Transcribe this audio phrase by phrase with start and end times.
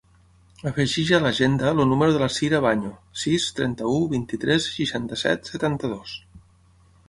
[0.69, 2.91] Afegeix a l'agenda el número de la Cira Vaño:
[3.27, 6.21] sis, trenta-u, vint-i-tres, seixanta-set, setanta-dos.